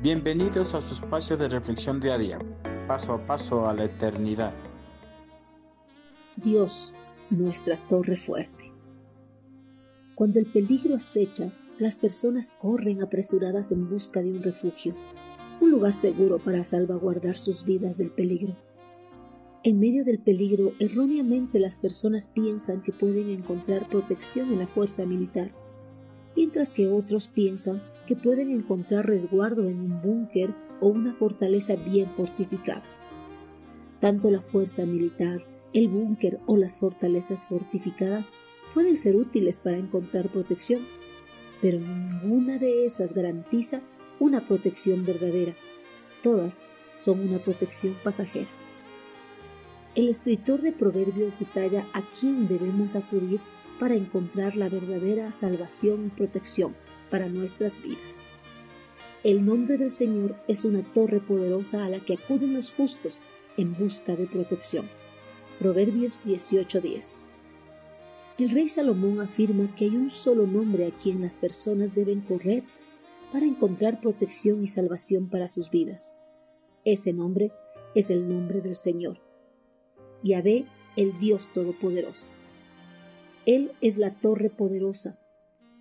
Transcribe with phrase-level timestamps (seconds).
[0.00, 2.38] Bienvenidos a su espacio de reflexión diaria,
[2.86, 4.54] paso a paso a la eternidad.
[6.36, 6.94] Dios,
[7.30, 8.72] nuestra torre fuerte.
[10.14, 11.50] Cuando el peligro acecha,
[11.80, 14.94] las personas corren apresuradas en busca de un refugio,
[15.60, 18.54] un lugar seguro para salvaguardar sus vidas del peligro.
[19.64, 25.04] En medio del peligro, erróneamente las personas piensan que pueden encontrar protección en la fuerza
[25.06, 25.50] militar,
[26.38, 32.06] mientras que otros piensan que pueden encontrar resguardo en un búnker o una fortaleza bien
[32.16, 32.84] fortificada.
[33.98, 38.32] Tanto la fuerza militar, el búnker o las fortalezas fortificadas
[38.72, 40.82] pueden ser útiles para encontrar protección,
[41.60, 43.80] pero ninguna de esas garantiza
[44.20, 45.56] una protección verdadera.
[46.22, 46.64] Todas
[46.96, 48.46] son una protección pasajera.
[49.96, 53.40] El escritor de Proverbios detalla a quién debemos acudir
[53.78, 56.74] para encontrar la verdadera salvación y protección
[57.10, 58.24] para nuestras vidas.
[59.24, 63.20] El nombre del Señor es una torre poderosa a la que acuden los justos
[63.56, 64.86] en busca de protección.
[65.58, 67.24] Proverbios 18:10.
[68.38, 72.62] El rey Salomón afirma que hay un solo nombre a quien las personas deben correr
[73.32, 76.14] para encontrar protección y salvación para sus vidas.
[76.84, 77.50] Ese nombre
[77.96, 79.20] es el nombre del Señor.
[80.22, 82.37] Yahvé, el Dios Todopoderoso.
[83.48, 85.18] Él es la torre poderosa,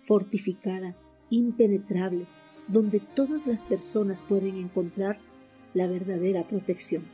[0.00, 0.96] fortificada,
[1.30, 2.26] impenetrable,
[2.66, 5.20] donde todas las personas pueden encontrar
[5.72, 7.04] la verdadera protección.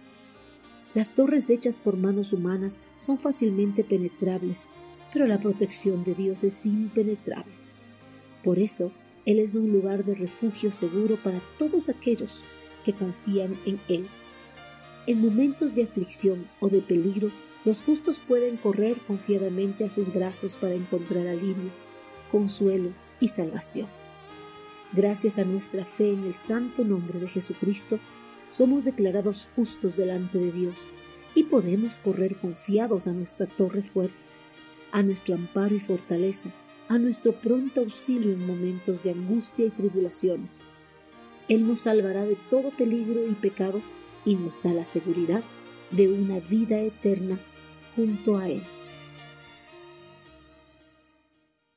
[0.94, 4.68] Las torres hechas por manos humanas son fácilmente penetrables,
[5.12, 7.52] pero la protección de Dios es impenetrable.
[8.42, 8.90] Por eso,
[9.26, 12.42] Él es un lugar de refugio seguro para todos aquellos
[12.86, 14.06] que confían en Él.
[15.06, 17.30] En momentos de aflicción o de peligro,
[17.68, 21.70] los justos pueden correr confiadamente a sus brazos para encontrar alivio,
[22.32, 23.88] consuelo y salvación.
[24.94, 27.98] Gracias a nuestra fe en el santo nombre de Jesucristo,
[28.52, 30.86] somos declarados justos delante de Dios
[31.34, 34.16] y podemos correr confiados a nuestra torre fuerte,
[34.90, 36.48] a nuestro amparo y fortaleza,
[36.88, 40.64] a nuestro pronto auxilio en momentos de angustia y tribulaciones.
[41.50, 43.82] Él nos salvará de todo peligro y pecado
[44.24, 45.42] y nos da la seguridad
[45.90, 47.38] de una vida eterna
[47.98, 48.62] junto a Él.